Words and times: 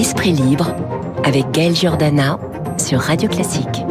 Esprit 0.00 0.32
libre 0.32 0.74
avec 1.24 1.50
Gaël 1.50 1.76
Giordana 1.76 2.40
sur 2.78 3.00
Radio 3.00 3.28
Classique. 3.28 3.84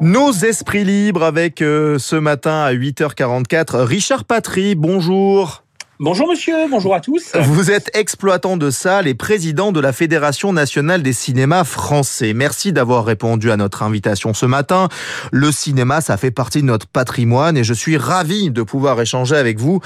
Nos 0.00 0.32
esprits 0.32 0.82
libres 0.82 1.22
avec 1.22 1.62
euh, 1.62 1.96
ce 2.00 2.16
matin 2.16 2.64
à 2.64 2.72
8h44 2.74 3.76
Richard 3.84 4.24
Patry, 4.24 4.74
bonjour. 4.74 5.62
Bonjour 6.00 6.28
monsieur, 6.28 6.56
bonjour 6.68 6.92
à 6.92 6.98
tous. 6.98 7.36
Vous 7.36 7.70
êtes 7.70 7.96
exploitant 7.96 8.56
de 8.56 8.68
salles 8.68 9.06
et 9.06 9.14
président 9.14 9.70
de 9.70 9.78
la 9.78 9.92
Fédération 9.92 10.52
nationale 10.52 11.04
des 11.04 11.12
cinémas 11.12 11.62
français. 11.62 12.34
Merci 12.34 12.72
d'avoir 12.72 13.04
répondu 13.04 13.52
à 13.52 13.56
notre 13.56 13.84
invitation 13.84 14.34
ce 14.34 14.46
matin. 14.46 14.88
Le 15.30 15.52
cinéma, 15.52 16.00
ça 16.00 16.16
fait 16.16 16.32
partie 16.32 16.62
de 16.62 16.66
notre 16.66 16.88
patrimoine 16.88 17.56
et 17.56 17.62
je 17.62 17.74
suis 17.74 17.96
ravi 17.96 18.50
de 18.50 18.62
pouvoir 18.64 19.00
échanger 19.00 19.36
avec 19.36 19.60
vous 19.60 19.80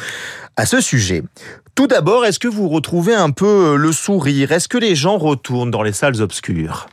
à 0.56 0.64
ce 0.64 0.80
sujet. 0.80 1.24
Tout 1.78 1.86
d'abord, 1.86 2.24
est-ce 2.24 2.40
que 2.40 2.48
vous 2.48 2.68
retrouvez 2.68 3.14
un 3.14 3.30
peu 3.30 3.76
le 3.76 3.92
sourire? 3.92 4.50
Est-ce 4.50 4.66
que 4.66 4.78
les 4.78 4.96
gens 4.96 5.16
retournent 5.16 5.70
dans 5.70 5.84
les 5.84 5.92
salles 5.92 6.20
obscures? 6.20 6.88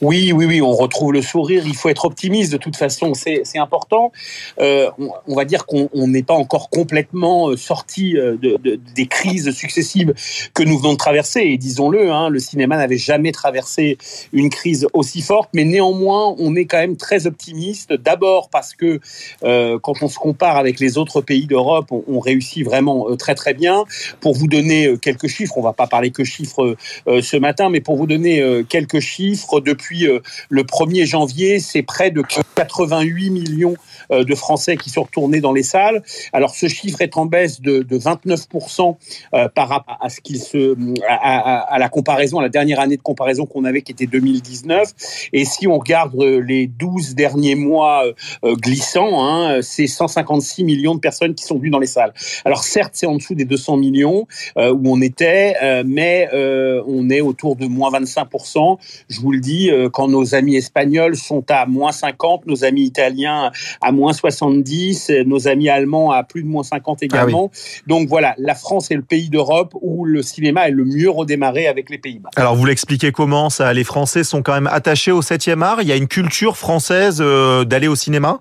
Oui, 0.00 0.32
oui, 0.32 0.44
oui, 0.44 0.62
on 0.62 0.72
retrouve 0.72 1.12
le 1.12 1.22
sourire. 1.22 1.64
Il 1.66 1.74
faut 1.74 1.88
être 1.88 2.04
optimiste 2.04 2.52
de 2.52 2.56
toute 2.56 2.76
façon, 2.76 3.14
c'est 3.14 3.58
important. 3.58 4.12
Euh, 4.60 4.90
on, 5.26 5.34
va 5.34 5.44
dire 5.44 5.66
qu'on 5.66 5.88
n'est 6.06 6.22
pas 6.22 6.34
encore 6.34 6.70
complètement 6.70 7.48
euh, 7.48 7.56
sorti 7.56 8.16
euh, 8.16 8.36
de, 8.36 8.58
de, 8.62 8.78
des 8.94 9.06
crises 9.06 9.50
successives 9.50 10.14
que 10.54 10.62
nous 10.62 10.78
venons 10.78 10.92
de 10.92 10.98
traverser. 10.98 11.40
Et 11.40 11.58
disons-le, 11.58 12.12
hein, 12.12 12.28
le 12.28 12.38
cinéma 12.38 12.76
n'avait 12.76 12.96
jamais 12.98 13.32
traversé 13.32 13.98
une 14.32 14.50
crise 14.50 14.86
aussi 14.92 15.20
forte, 15.20 15.50
mais 15.52 15.64
néanmoins, 15.64 16.34
on 16.38 16.54
est 16.54 16.66
quand 16.66 16.78
même 16.78 16.96
très 16.96 17.26
optimiste. 17.26 17.92
D'abord 17.92 18.50
parce 18.50 18.74
que 18.74 19.00
quand 19.40 20.02
on 20.02 20.08
se 20.08 20.18
compare 20.18 20.56
avec 20.56 20.78
les 20.78 20.98
autres 20.98 21.20
pays 21.20 21.46
d'Europe, 21.46 21.90
on, 21.90 22.20
réussit 22.20 22.64
vraiment 22.64 23.16
très 23.16 23.34
très 23.34 23.54
bien. 23.54 23.84
Pour 24.20 24.34
vous 24.34 24.48
donner 24.48 24.96
quelques 25.00 25.28
chiffres, 25.28 25.56
on 25.56 25.62
va 25.62 25.72
pas 25.72 25.86
parler 25.86 26.10
que 26.10 26.24
chiffres 26.24 26.76
ce 27.06 27.36
matin, 27.36 27.70
mais 27.70 27.80
pour 27.80 27.96
vous 27.96 28.06
donner 28.06 28.64
quelques 28.68 29.00
chiffres 29.00 29.60
depuis 29.60 29.87
depuis 29.88 30.06
euh, 30.06 30.20
le 30.50 30.62
1er 30.64 31.06
janvier, 31.06 31.60
c'est 31.60 31.82
près 31.82 32.10
de 32.10 32.22
88 32.54 33.30
millions 33.30 33.74
de 34.10 34.34
Français 34.34 34.76
qui 34.76 34.90
sont 34.90 35.02
retournés 35.02 35.40
dans 35.40 35.52
les 35.52 35.62
salles. 35.62 36.02
Alors 36.32 36.54
ce 36.54 36.68
chiffre 36.68 37.00
est 37.00 37.16
en 37.16 37.26
baisse 37.26 37.60
de, 37.60 37.80
de 37.82 37.98
29% 37.98 38.96
euh, 39.34 39.48
par 39.48 39.68
rapport 39.68 39.98
à 40.00 40.08
ce 40.08 40.20
qu'il 40.20 40.40
se 40.40 40.76
à, 41.08 41.78
la 41.78 41.88
comparaison, 41.88 42.38
à 42.38 42.42
la 42.42 42.48
dernière 42.48 42.80
année 42.80 42.96
de 42.96 43.02
comparaison 43.02 43.46
qu'on 43.46 43.64
avait 43.64 43.82
qui 43.82 43.92
était 43.92 44.06
2019. 44.06 45.28
Et 45.32 45.44
si 45.44 45.66
on 45.66 45.78
regarde 45.78 46.14
les 46.20 46.66
12 46.66 47.14
derniers 47.14 47.54
mois 47.54 48.04
glissants, 48.44 49.24
hein, 49.24 49.60
c'est 49.62 49.86
156 49.86 50.64
millions 50.64 50.94
de 50.94 51.00
personnes 51.00 51.34
qui 51.34 51.44
sont 51.44 51.58
venues 51.58 51.70
dans 51.70 51.78
les 51.78 51.86
salles. 51.86 52.12
Alors 52.44 52.64
certes, 52.64 52.92
c'est 52.94 53.06
en 53.06 53.16
dessous 53.16 53.34
des 53.34 53.44
200 53.44 53.76
millions 53.76 54.26
où 54.56 54.80
on 54.84 55.00
était, 55.00 55.54
mais 55.84 56.28
on 56.32 57.10
est 57.10 57.20
autour 57.20 57.56
de 57.56 57.66
moins 57.66 57.90
25%. 57.90 58.78
Je 59.08 59.20
vous 59.20 59.32
le 59.32 59.40
dis, 59.40 59.70
euh, 59.70 59.88
quand 59.88 60.08
nos 60.08 60.34
amis 60.34 60.56
espagnols 60.56 61.16
sont 61.16 61.44
à 61.48 61.66
moins 61.66 61.92
50, 61.92 62.46
nos 62.46 62.64
amis 62.64 62.84
italiens 62.84 63.50
à 63.80 63.92
moins 63.92 63.97
70, 64.12 65.10
nos 65.26 65.48
amis 65.48 65.68
allemands 65.68 66.10
à 66.10 66.22
plus 66.22 66.42
de 66.42 66.48
moins 66.48 66.62
50 66.62 67.02
également. 67.02 67.50
Ah 67.52 67.56
oui. 67.56 67.82
Donc 67.86 68.08
voilà, 68.08 68.34
la 68.38 68.54
France 68.54 68.90
est 68.90 68.96
le 68.96 69.02
pays 69.02 69.28
d'Europe 69.28 69.74
où 69.80 70.04
le 70.04 70.22
cinéma 70.22 70.68
est 70.68 70.72
le 70.72 70.84
mieux 70.84 71.10
redémarré 71.10 71.66
avec 71.66 71.90
les 71.90 71.98
Pays-Bas. 71.98 72.30
Alors 72.36 72.56
vous 72.56 72.64
l'expliquez 72.64 73.12
comment 73.12 73.50
ça? 73.50 73.72
Les 73.72 73.84
Français 73.84 74.24
sont 74.24 74.42
quand 74.42 74.54
même 74.54 74.68
attachés 74.70 75.12
au 75.12 75.22
7e 75.22 75.62
art? 75.62 75.82
Il 75.82 75.88
y 75.88 75.92
a 75.92 75.96
une 75.96 76.08
culture 76.08 76.56
française 76.56 77.18
euh, 77.20 77.64
d'aller 77.64 77.88
au 77.88 77.96
cinéma? 77.96 78.40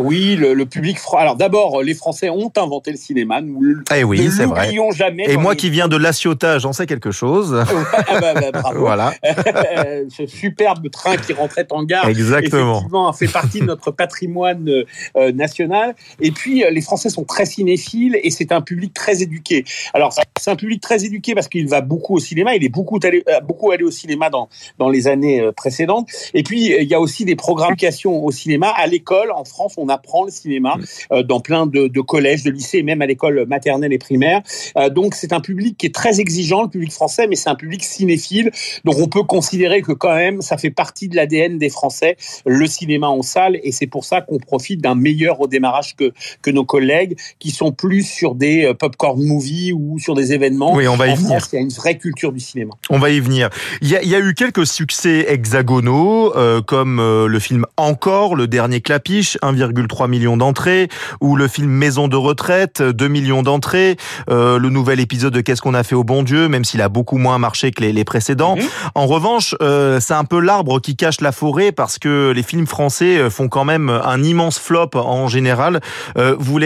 Oui, 0.00 0.36
le, 0.36 0.54
le 0.54 0.66
public. 0.66 0.98
Alors 1.16 1.36
d'abord, 1.36 1.82
les 1.82 1.94
Français 1.94 2.30
ont 2.30 2.52
inventé 2.56 2.90
le 2.90 2.96
cinéma. 2.96 3.40
Nous 3.40 3.82
eh 3.94 4.04
oui, 4.04 4.20
ne 4.20 4.46
vrai. 4.46 4.74
jamais. 4.94 5.30
Et 5.30 5.36
moi 5.36 5.52
les... 5.52 5.56
qui 5.56 5.70
viens 5.70 5.88
de 5.88 5.96
La 5.96 6.12
Ciotat, 6.12 6.58
j'en 6.58 6.72
sais 6.72 6.86
quelque 6.86 7.10
chose. 7.10 7.64
ah 8.08 8.20
bah, 8.20 8.34
bah, 8.34 8.50
bravo. 8.60 8.80
voilà. 8.80 9.12
Ce 10.08 10.26
superbe 10.26 10.90
train 10.90 11.16
qui 11.16 11.32
rentrait 11.32 11.66
en 11.70 11.84
gare. 11.84 12.08
Exactement. 12.08 12.78
Effectivement, 12.78 13.12
fait 13.12 13.28
partie 13.28 13.60
de 13.60 13.66
notre 13.66 13.90
patrimoine 13.90 14.68
euh, 15.16 15.32
national. 15.32 15.94
Et 16.20 16.30
puis, 16.30 16.64
euh, 16.64 16.70
les 16.70 16.80
Français 16.80 17.10
sont 17.10 17.24
très 17.24 17.46
cinéphiles 17.46 18.18
et 18.22 18.30
c'est 18.30 18.52
un 18.52 18.60
public 18.60 18.94
très 18.94 19.22
éduqué. 19.22 19.64
Alors, 19.94 20.14
c'est 20.38 20.50
un 20.50 20.56
public 20.56 20.80
très 20.80 21.04
éduqué 21.04 21.34
parce 21.34 21.48
qu'il 21.48 21.68
va 21.68 21.80
beaucoup 21.80 22.14
au 22.14 22.20
cinéma. 22.20 22.54
Il 22.56 22.64
est 22.64 22.68
beaucoup 22.68 22.98
allé, 23.02 23.22
euh, 23.28 23.40
beaucoup 23.40 23.70
allé 23.70 23.84
au 23.84 23.90
cinéma 23.90 24.30
dans, 24.30 24.48
dans 24.78 24.88
les 24.88 25.06
années 25.06 25.40
euh, 25.40 25.52
précédentes. 25.52 26.08
Et 26.34 26.42
puis, 26.42 26.72
il 26.80 26.88
y 26.88 26.94
a 26.94 27.00
aussi 27.00 27.24
des 27.24 27.36
programmes 27.36 27.76
au 28.04 28.30
cinéma. 28.30 28.68
À 28.76 28.86
l'école, 28.86 29.30
en 29.32 29.44
France, 29.44 29.74
on 29.76 29.88
apprend 29.90 30.24
le 30.24 30.30
cinéma 30.30 30.76
euh, 31.12 31.22
dans 31.22 31.40
plein 31.40 31.66
de, 31.66 31.88
de, 31.88 32.00
collèges, 32.00 32.42
de 32.42 32.50
lycées, 32.50 32.82
même 32.82 33.02
à 33.02 33.06
l'école 33.06 33.46
maternelle 33.46 33.92
et 33.92 33.98
primaire. 33.98 34.42
Euh, 34.76 34.88
donc 34.88 35.14
c'est 35.14 35.32
un 35.32 35.40
public 35.40 35.76
qui 35.76 35.86
est 35.86 35.94
très 35.94 36.20
exigeant, 36.20 36.62
le 36.62 36.68
public 36.68 36.92
français, 36.92 37.26
mais 37.28 37.36
c'est 37.36 37.50
un 37.50 37.54
public 37.54 37.84
cinéphile. 37.84 38.50
Donc 38.84 38.98
on 38.98 39.08
peut 39.08 39.22
considérer 39.22 39.82
que 39.82 39.92
quand 39.92 40.14
même 40.14 40.42
ça 40.42 40.56
fait 40.56 40.70
partie 40.70 41.08
de 41.08 41.16
l'ADN 41.16 41.58
des 41.58 41.68
Français, 41.68 42.16
le 42.46 42.66
cinéma 42.66 43.08
en 43.08 43.22
salle, 43.22 43.58
et 43.62 43.72
c'est 43.72 43.86
pour 43.86 44.04
ça 44.04 44.20
qu'on 44.20 44.38
profite 44.38 44.80
d'un 44.80 44.94
meilleur 44.94 45.38
redémarrage 45.38 45.96
que, 45.96 46.12
que 46.42 46.50
nos 46.50 46.64
collègues 46.64 47.16
qui 47.38 47.50
sont 47.50 47.72
plus 47.72 48.04
sur 48.04 48.34
des 48.34 48.64
euh, 48.64 48.74
popcorn 48.74 49.22
movies 49.22 49.72
ou 49.72 49.98
sur 49.98 50.14
des 50.14 50.32
événements. 50.32 50.74
Oui, 50.74 50.88
on 50.88 50.96
va 50.96 51.08
y 51.08 51.12
en 51.12 51.16
venir. 51.16 51.30
France, 51.30 51.50
il 51.52 51.56
y 51.56 51.58
a 51.58 51.62
une 51.62 51.70
vraie 51.70 51.98
culture 51.98 52.32
du 52.32 52.40
cinéma. 52.40 52.74
On 52.88 52.98
va 52.98 53.10
y 53.10 53.20
venir. 53.20 53.50
Il 53.82 53.88
y 53.88 53.96
a, 53.96 54.02
il 54.02 54.08
y 54.08 54.14
a 54.14 54.20
eu 54.20 54.34
quelques 54.34 54.66
succès 54.66 55.26
hexagonaux, 55.28 56.36
euh, 56.36 56.60
comme 56.62 56.98
le 57.00 57.38
film 57.38 57.64
Encore, 57.76 58.36
le 58.36 58.46
dernier 58.46 58.80
Clapiche, 58.80 59.38
1,3 59.82 60.08
millions 60.08 60.36
d'entrées, 60.36 60.88
ou 61.20 61.36
le 61.36 61.48
film 61.48 61.70
Maison 61.70 62.08
de 62.08 62.16
retraite, 62.16 62.82
2 62.82 63.08
millions 63.08 63.42
d'entrées, 63.42 63.96
euh, 64.28 64.58
le 64.58 64.70
nouvel 64.70 65.00
épisode 65.00 65.32
de 65.32 65.40
Qu'est-ce 65.40 65.62
qu'on 65.62 65.74
a 65.74 65.82
fait 65.82 65.94
au 65.94 66.04
bon 66.04 66.22
Dieu, 66.22 66.48
même 66.48 66.64
s'il 66.64 66.82
a 66.82 66.88
beaucoup 66.88 67.16
moins 67.16 67.38
marché 67.38 67.70
que 67.70 67.82
les, 67.82 67.92
les 67.92 68.04
précédents. 68.04 68.56
Mmh. 68.56 68.60
En 68.94 69.06
revanche, 69.06 69.54
euh, 69.62 70.00
c'est 70.00 70.14
un 70.14 70.24
peu 70.24 70.40
l'arbre 70.40 70.80
qui 70.80 70.96
cache 70.96 71.20
la 71.20 71.32
forêt 71.32 71.72
parce 71.72 71.98
que 71.98 72.32
les 72.34 72.42
films 72.42 72.66
français 72.66 73.30
font 73.30 73.48
quand 73.48 73.64
même 73.64 73.88
un 73.88 74.22
immense 74.22 74.58
flop 74.58 74.90
en 74.94 75.28
général. 75.28 75.80
Euh, 76.16 76.36
vous 76.38 76.58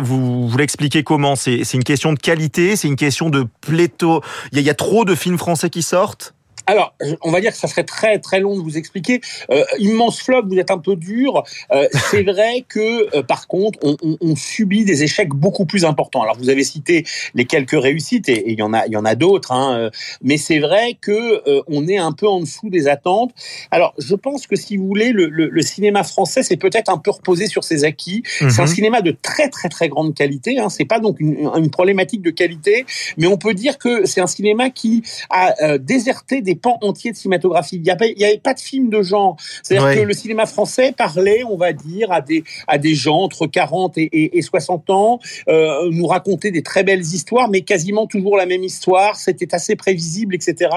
vous, 0.00 0.48
vous 0.48 0.58
l'expliquez 0.58 1.02
comment? 1.02 1.36
C'est 1.36 1.74
une 1.74 1.84
question 1.84 2.12
de 2.12 2.18
qualité, 2.18 2.76
c'est 2.76 2.88
une 2.88 2.96
question 2.96 3.30
de 3.30 3.46
pléto. 3.60 4.22
Il 4.52 4.58
y, 4.58 4.62
y 4.62 4.70
a 4.70 4.74
trop 4.74 5.04
de 5.04 5.14
films 5.14 5.38
français 5.38 5.70
qui 5.70 5.82
sortent? 5.82 6.34
Alors, 6.66 6.94
on 7.22 7.30
va 7.30 7.40
dire 7.40 7.52
que 7.52 7.58
ça 7.58 7.68
serait 7.68 7.84
très 7.84 8.18
très 8.18 8.40
long 8.40 8.56
de 8.56 8.62
vous 8.62 8.76
expliquer. 8.76 9.20
Euh, 9.50 9.64
immense 9.78 10.20
flop, 10.20 10.42
vous 10.46 10.58
êtes 10.58 10.70
un 10.70 10.78
peu 10.78 10.96
dur. 10.96 11.42
Euh, 11.72 11.88
c'est 12.10 12.22
vrai 12.22 12.64
que, 12.68 13.16
euh, 13.16 13.22
par 13.22 13.46
contre, 13.48 13.78
on, 13.82 13.96
on, 14.02 14.16
on, 14.20 14.36
subit 14.36 14.84
des 14.84 15.02
échecs 15.02 15.30
beaucoup 15.30 15.66
plus 15.66 15.84
importants. 15.84 16.22
Alors, 16.22 16.36
vous 16.38 16.50
avez 16.50 16.64
cité 16.64 17.04
les 17.34 17.44
quelques 17.44 17.80
réussites 17.80 18.28
et 18.28 18.50
il 18.50 18.58
y 18.58 18.62
en 18.62 18.72
a, 18.72 18.86
il 18.86 18.92
y 18.92 18.96
en 18.96 19.04
a 19.04 19.14
d'autres, 19.14 19.52
hein, 19.52 19.90
mais 20.22 20.36
c'est 20.36 20.58
vrai 20.58 20.96
que 21.00 21.42
on 21.68 21.86
est 21.86 21.98
un 21.98 22.12
peu 22.12 22.28
en 22.28 22.40
dessous 22.40 22.70
des 22.70 22.88
attentes. 22.88 23.32
Alors, 23.70 23.94
je 23.98 24.14
pense 24.14 24.46
que 24.46 24.56
si 24.56 24.76
vous 24.76 24.86
voulez, 24.86 25.12
le, 25.12 25.26
le, 25.28 25.48
le 25.48 25.62
cinéma 25.62 26.04
français, 26.04 26.42
c'est 26.42 26.56
peut-être 26.56 26.90
un 26.90 26.98
peu 26.98 27.10
reposé 27.10 27.46
sur 27.46 27.64
ses 27.64 27.84
acquis. 27.84 28.22
Mm 28.22 28.46
-hmm. 28.46 28.50
C'est 28.50 28.62
un 28.62 28.66
cinéma 28.66 29.00
de 29.02 29.12
très 29.28 29.48
très 29.48 29.68
très 29.68 29.88
grande 29.88 30.14
qualité. 30.14 30.58
Hein. 30.58 30.68
C'est 30.68 30.88
pas 30.94 31.00
donc 31.00 31.20
une, 31.20 31.50
une, 31.56 31.70
problématique 31.70 32.22
de 32.22 32.30
qualité, 32.30 32.84
mais 33.18 33.26
on 33.26 33.38
peut 33.38 33.54
dire 33.54 33.78
que 33.78 34.06
c'est 34.06 34.20
un 34.20 34.26
cinéma 34.26 34.70
qui 34.70 35.02
a 35.30 35.78
déserté 35.78 36.42
des 36.42 36.51
des 36.52 36.60
pans 36.60 36.78
entiers 36.82 37.12
de 37.12 37.16
cinématographie. 37.16 37.76
Il 37.76 37.82
n'y 37.82 37.90
avait 38.24 38.38
pas 38.38 38.54
de 38.54 38.60
film 38.60 38.90
de 38.90 39.02
genre. 39.02 39.36
C'est-à-dire 39.62 39.86
ouais. 39.86 39.96
que 39.96 40.02
le 40.02 40.12
cinéma 40.12 40.46
français 40.46 40.92
parlait, 40.96 41.44
on 41.44 41.56
va 41.56 41.72
dire, 41.72 42.12
à 42.12 42.20
des, 42.20 42.44
à 42.68 42.78
des 42.78 42.94
gens 42.94 43.20
entre 43.20 43.46
40 43.46 43.96
et, 43.96 44.02
et, 44.02 44.38
et 44.38 44.42
60 44.42 44.90
ans, 44.90 45.18
euh, 45.48 45.88
nous 45.90 46.06
racontait 46.06 46.50
des 46.50 46.62
très 46.62 46.84
belles 46.84 47.00
histoires, 47.00 47.48
mais 47.48 47.62
quasiment 47.62 48.06
toujours 48.06 48.36
la 48.36 48.46
même 48.46 48.64
histoire. 48.64 49.16
C'était 49.16 49.54
assez 49.54 49.76
prévisible, 49.76 50.34
etc. 50.34 50.70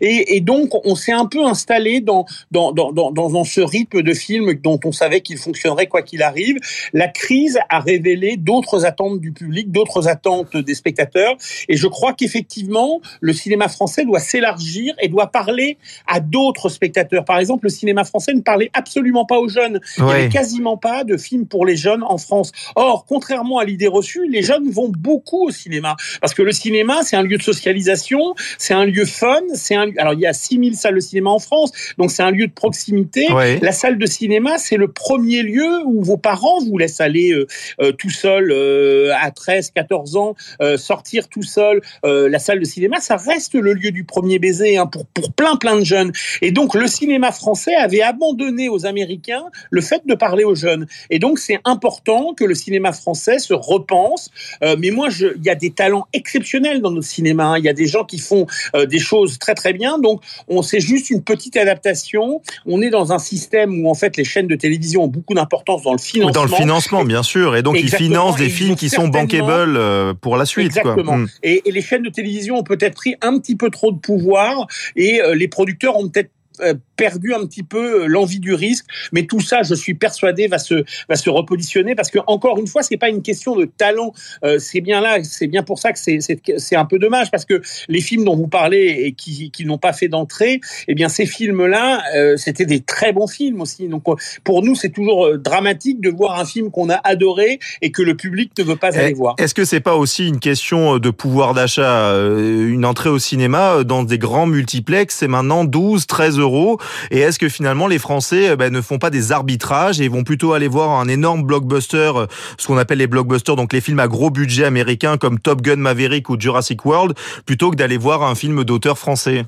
Et, 0.00 0.36
et 0.36 0.40
donc, 0.40 0.70
on 0.84 0.94
s'est 0.94 1.12
un 1.12 1.26
peu 1.26 1.44
installé 1.44 2.00
dans, 2.00 2.26
dans, 2.50 2.72
dans, 2.72 2.92
dans, 2.92 3.12
dans 3.12 3.44
ce 3.44 3.60
rythme 3.60 4.02
de 4.02 4.14
film 4.14 4.54
dont 4.54 4.80
on 4.84 4.92
savait 4.92 5.20
qu'il 5.20 5.38
fonctionnerait 5.38 5.86
quoi 5.86 6.02
qu'il 6.02 6.22
arrive. 6.22 6.56
La 6.92 7.08
crise 7.08 7.58
a 7.68 7.78
révélé 7.78 8.36
d'autres 8.36 8.84
attentes 8.84 9.20
du 9.20 9.32
public, 9.32 9.70
d'autres 9.70 10.08
attentes 10.08 10.56
des 10.56 10.74
spectateurs. 10.74 11.36
Et 11.68 11.76
je 11.76 11.86
crois 11.86 12.14
qu'effectivement, 12.14 13.00
le 13.20 13.32
cinéma 13.32 13.68
français 13.68 14.04
doit 14.04 14.18
s'élargir 14.18 14.94
et 15.00 15.08
doit 15.08 15.19
doit 15.20 15.30
parler 15.30 15.76
à 16.06 16.20
d'autres 16.20 16.68
spectateurs. 16.68 17.24
Par 17.24 17.38
exemple, 17.38 17.66
le 17.66 17.70
cinéma 17.70 18.04
français 18.04 18.32
ne 18.32 18.40
parlait 18.40 18.70
absolument 18.72 19.26
pas 19.26 19.38
aux 19.38 19.48
jeunes. 19.48 19.80
Il 19.98 20.04
n'y 20.04 20.10
avait 20.10 20.28
quasiment 20.28 20.76
pas 20.76 21.04
de 21.04 21.16
films 21.16 21.46
pour 21.46 21.66
les 21.66 21.76
jeunes 21.76 22.02
en 22.02 22.16
France. 22.16 22.52
Or, 22.74 23.04
contrairement 23.06 23.58
à 23.58 23.64
l'idée 23.64 23.86
reçue, 23.86 24.26
les 24.28 24.42
jeunes 24.42 24.70
vont 24.70 24.88
beaucoup 24.88 25.46
au 25.46 25.50
cinéma. 25.50 25.96
Parce 26.20 26.32
que 26.32 26.42
le 26.42 26.52
cinéma, 26.52 27.00
c'est 27.02 27.16
un 27.16 27.22
lieu 27.22 27.36
de 27.36 27.42
socialisation, 27.42 28.34
c'est 28.58 28.74
un 28.74 28.86
lieu 28.86 29.04
fun, 29.04 29.40
c'est 29.54 29.74
un 29.74 29.90
Alors, 29.98 30.14
il 30.14 30.20
y 30.20 30.26
a 30.26 30.32
6000 30.32 30.76
salles 30.76 30.94
de 30.94 31.00
cinéma 31.00 31.30
en 31.30 31.38
France, 31.38 31.72
donc 31.98 32.10
c'est 32.10 32.22
un 32.22 32.30
lieu 32.30 32.46
de 32.46 32.52
proximité. 32.52 33.26
La 33.60 33.72
salle 33.72 33.98
de 33.98 34.06
cinéma, 34.06 34.56
c'est 34.58 34.76
le 34.76 34.88
premier 34.88 35.42
lieu 35.42 35.68
où 35.84 36.02
vos 36.02 36.16
parents 36.16 36.60
vous 36.64 36.78
laissent 36.78 37.00
aller 37.00 37.32
euh, 37.32 37.46
euh, 37.80 37.92
tout 37.92 38.10
seul 38.10 38.52
euh, 38.52 39.12
à 39.20 39.30
13, 39.30 39.72
14 39.72 40.16
ans, 40.16 40.34
euh, 40.62 40.76
sortir 40.76 41.28
tout 41.28 41.42
seul. 41.42 41.82
Euh, 42.04 42.28
la 42.28 42.38
salle 42.38 42.60
de 42.60 42.64
cinéma, 42.64 43.00
ça 43.00 43.16
reste 43.16 43.54
le 43.54 43.72
lieu 43.72 43.90
du 43.90 44.04
premier 44.04 44.38
baiser 44.38 44.76
hein, 44.76 44.86
pour 44.86 45.06
pour 45.14 45.32
plein 45.32 45.56
plein 45.56 45.78
de 45.78 45.84
jeunes. 45.84 46.12
Et 46.42 46.50
donc 46.52 46.74
le 46.74 46.86
cinéma 46.86 47.32
français 47.32 47.74
avait 47.74 48.02
abandonné 48.02 48.68
aux 48.68 48.86
Américains 48.86 49.44
le 49.70 49.80
fait 49.80 50.02
de 50.06 50.14
parler 50.14 50.44
aux 50.44 50.54
jeunes. 50.54 50.86
Et 51.10 51.18
donc 51.18 51.38
c'est 51.38 51.60
important 51.64 52.34
que 52.34 52.44
le 52.44 52.54
cinéma 52.54 52.92
français 52.92 53.38
se 53.38 53.54
repense. 53.54 54.30
Euh, 54.62 54.76
mais 54.78 54.90
moi, 54.90 55.08
il 55.20 55.44
y 55.44 55.50
a 55.50 55.54
des 55.54 55.70
talents 55.70 56.06
exceptionnels 56.12 56.80
dans 56.80 56.90
notre 56.90 57.06
cinéma. 57.06 57.44
Hein. 57.44 57.58
Il 57.58 57.64
y 57.64 57.68
a 57.68 57.72
des 57.72 57.86
gens 57.86 58.04
qui 58.04 58.18
font 58.18 58.46
euh, 58.74 58.86
des 58.86 58.98
choses 58.98 59.38
très 59.38 59.54
très 59.54 59.72
bien. 59.72 59.98
Donc 59.98 60.22
on 60.48 60.62
c'est 60.62 60.80
juste 60.80 61.10
une 61.10 61.22
petite 61.22 61.56
adaptation. 61.56 62.40
On 62.66 62.82
est 62.82 62.90
dans 62.90 63.12
un 63.12 63.18
système 63.18 63.84
où 63.84 63.90
en 63.90 63.94
fait 63.94 64.16
les 64.16 64.24
chaînes 64.24 64.46
de 64.46 64.56
télévision 64.56 65.04
ont 65.04 65.08
beaucoup 65.08 65.34
d'importance 65.34 65.82
dans 65.82 65.92
le 65.92 65.98
financement. 65.98 66.32
Dans 66.32 66.44
le 66.44 66.54
financement, 66.54 67.04
bien 67.04 67.22
sûr. 67.22 67.56
Et 67.56 67.62
donc 67.62 67.76
ils 67.78 67.94
financent 67.94 68.36
des 68.36 68.48
films 68.48 68.76
qui 68.76 68.88
sont 68.88 69.08
bankable 69.08 69.76
euh, 69.76 70.14
pour 70.14 70.36
la 70.36 70.44
suite. 70.44 70.66
Exactement. 70.66 71.18
Hmm. 71.18 71.28
Et, 71.42 71.62
et 71.64 71.72
les 71.72 71.82
chaînes 71.82 72.02
de 72.02 72.10
télévision 72.10 72.56
ont 72.56 72.62
peut-être 72.62 72.94
pris 72.94 73.16
un 73.20 73.38
petit 73.38 73.56
peu 73.56 73.70
trop 73.70 73.92
de 73.92 73.98
pouvoir 73.98 74.66
et 75.00 75.20
les 75.34 75.48
producteurs 75.48 75.96
ont 75.96 76.08
peut-être 76.08 76.30
euh, 76.60 76.74
perdu 77.00 77.32
un 77.32 77.46
petit 77.46 77.62
peu 77.62 78.02
euh, 78.02 78.06
l'envie 78.06 78.40
du 78.40 78.52
risque. 78.52 78.84
Mais 79.12 79.24
tout 79.24 79.40
ça, 79.40 79.62
je 79.62 79.74
suis 79.74 79.94
persuadé, 79.94 80.48
va 80.48 80.58
se 80.58 80.84
va 81.08 81.16
se 81.16 81.30
repositionner 81.30 81.94
parce 81.94 82.10
que 82.10 82.18
encore 82.26 82.58
une 82.58 82.66
fois, 82.66 82.82
c'est 82.82 82.98
pas 82.98 83.08
une 83.08 83.22
question 83.22 83.56
de 83.56 83.64
talent. 83.64 84.12
Euh, 84.44 84.58
c'est 84.58 84.82
bien 84.82 85.00
là, 85.00 85.24
c'est 85.24 85.46
bien 85.46 85.62
pour 85.62 85.78
ça 85.78 85.92
que 85.92 85.98
c'est 85.98 86.18
c'est 86.20 86.76
un 86.76 86.84
peu 86.84 86.98
dommage 86.98 87.30
parce 87.30 87.46
que 87.46 87.62
les 87.88 88.02
films 88.02 88.24
dont 88.24 88.36
vous 88.36 88.48
parlez 88.48 89.04
et 89.04 89.12
qui 89.12 89.50
qui 89.50 89.64
n'ont 89.64 89.78
pas 89.78 89.94
fait 89.94 90.08
d'entrée, 90.08 90.60
eh 90.88 90.94
bien 90.94 91.08
ces 91.08 91.24
films-là, 91.24 92.02
c'était 92.36 92.66
des 92.66 92.80
très 92.80 93.12
bons 93.14 93.26
films 93.26 93.62
aussi. 93.62 93.88
Donc 93.88 94.04
pour 94.44 94.62
nous, 94.62 94.74
c'est 94.74 94.90
toujours 94.90 95.38
dramatique 95.38 96.02
de 96.02 96.10
voir 96.10 96.38
un 96.38 96.44
film 96.44 96.70
qu'on 96.70 96.90
a 96.90 97.00
adoré 97.04 97.60
et 97.80 97.90
que 97.92 98.02
le 98.02 98.14
public 98.14 98.52
ne 98.58 98.64
veut 98.64 98.76
pas 98.76 98.98
aller 98.98 99.14
voir. 99.14 99.36
Est-ce 99.38 99.54
que 99.54 99.64
c'est 99.64 99.80
pas 99.80 99.96
aussi 99.96 100.28
une 100.28 100.40
question 100.40 100.98
de 100.98 101.10
pouvoir 101.10 101.54
d'achat 101.54 102.14
Une 102.14 102.84
entrée 102.84 103.08
au 103.08 103.18
cinéma 103.18 103.84
dans 103.84 104.02
des 104.02 104.18
grands 104.18 104.46
multiplex, 104.46 105.16
c'est 105.16 105.28
maintenant 105.28 105.64
12, 105.64 106.06
13 106.06 106.38
euros 106.38 106.78
et 107.10 107.20
est-ce 107.20 107.38
que 107.38 107.48
finalement 107.48 107.86
les 107.86 107.98
Français 107.98 108.50
euh, 108.50 108.56
ben, 108.56 108.72
ne 108.72 108.80
font 108.80 108.98
pas 108.98 109.10
des 109.10 109.32
arbitrages 109.32 110.00
et 110.00 110.08
vont 110.08 110.24
plutôt 110.24 110.52
aller 110.52 110.68
voir 110.68 111.00
un 111.00 111.08
énorme 111.08 111.42
blockbuster, 111.42 112.12
euh, 112.16 112.26
ce 112.58 112.66
qu'on 112.66 112.78
appelle 112.78 112.98
les 112.98 113.06
blockbusters, 113.06 113.56
donc 113.56 113.72
les 113.72 113.80
films 113.80 114.00
à 114.00 114.08
gros 114.08 114.30
budget 114.30 114.64
américains 114.64 115.16
comme 115.16 115.38
Top 115.38 115.62
Gun 115.62 115.76
Maverick 115.76 116.28
ou 116.28 116.38
Jurassic 116.38 116.84
World, 116.84 117.16
plutôt 117.46 117.70
que 117.70 117.76
d'aller 117.76 117.98
voir 117.98 118.22
un 118.22 118.34
film 118.34 118.64
d'auteur 118.64 118.98
français? 118.98 119.44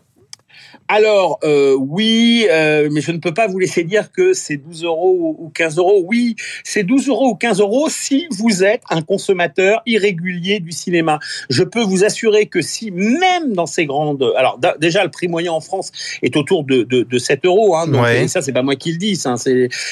Alors, 0.88 1.38
euh, 1.44 1.74
oui, 1.78 2.46
euh, 2.50 2.88
mais 2.92 3.00
je 3.00 3.12
ne 3.12 3.18
peux 3.18 3.32
pas 3.32 3.46
vous 3.46 3.58
laisser 3.58 3.84
dire 3.84 4.12
que 4.12 4.32
c'est 4.32 4.56
12 4.56 4.84
euros 4.84 5.36
ou 5.38 5.48
15 5.48 5.78
euros. 5.78 6.04
Oui, 6.06 6.36
c'est 6.64 6.82
12 6.82 7.08
euros 7.08 7.30
ou 7.30 7.34
15 7.34 7.60
euros 7.60 7.88
si 7.88 8.26
vous 8.30 8.62
êtes 8.64 8.82
un 8.90 9.02
consommateur 9.02 9.82
irrégulier 9.86 10.60
du 10.60 10.72
cinéma. 10.72 11.18
Je 11.50 11.62
peux 11.62 11.82
vous 11.82 12.04
assurer 12.04 12.46
que 12.46 12.60
si, 12.60 12.90
même 12.90 13.52
dans 13.52 13.66
ces 13.66 13.86
grandes... 13.86 14.32
Alors, 14.36 14.58
déjà, 14.78 15.04
le 15.04 15.10
prix 15.10 15.28
moyen 15.28 15.52
en 15.52 15.60
France 15.60 15.92
est 16.22 16.36
autour 16.36 16.64
de, 16.64 16.82
de, 16.82 17.02
de 17.02 17.18
7 17.18 17.44
euros. 17.44 17.76
Hein, 17.76 17.86
donc, 17.88 18.06
ça, 18.28 18.42
c'est 18.42 18.52
pas 18.52 18.62
moi 18.62 18.76
qui 18.76 18.92
le 18.92 18.98
dis. 18.98 19.20
Hein, 19.24 19.36